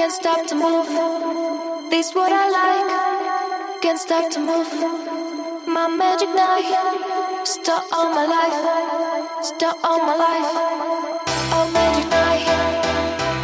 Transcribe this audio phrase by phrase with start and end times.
[0.00, 0.86] Can't stop to move.
[1.90, 3.82] This what I like.
[3.82, 4.72] Can't stop to move.
[5.68, 7.44] My magic night.
[7.44, 9.44] Start all my life.
[9.44, 10.52] Start all my life.
[11.52, 12.46] Oh magic night.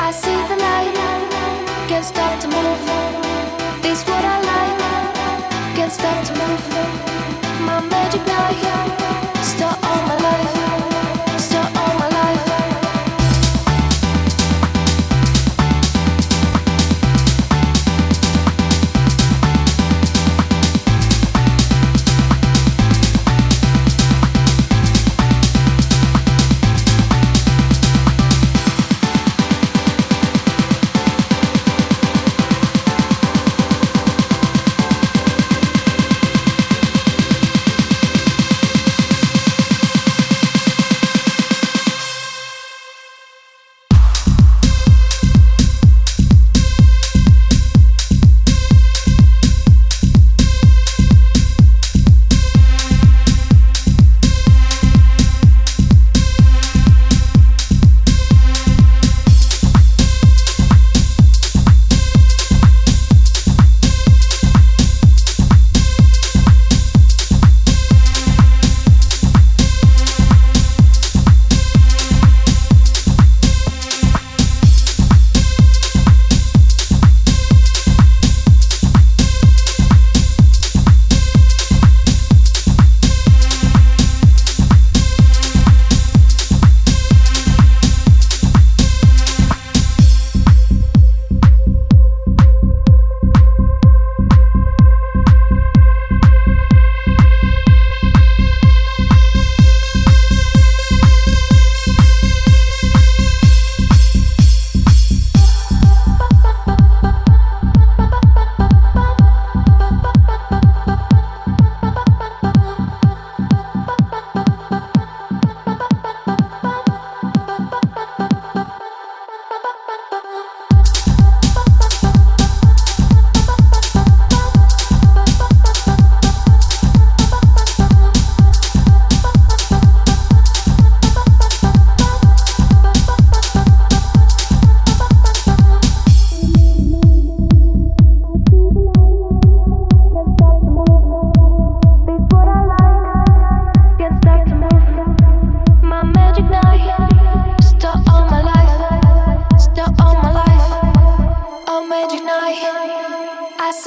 [0.00, 1.88] I see the light.
[1.88, 3.82] Can't stop to move.
[3.82, 5.76] This what I like.
[5.76, 6.64] Can't stop to move.
[7.66, 9.05] My magic night.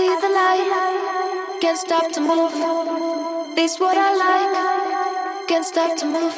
[0.09, 1.59] See the light.
[1.61, 2.53] Can't stop to move.
[3.55, 5.47] This what I like.
[5.47, 6.37] Can't stop to move.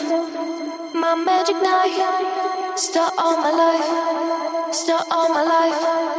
[0.93, 2.75] My magic night.
[2.75, 4.73] Start all my life.
[4.73, 6.10] Start all my life.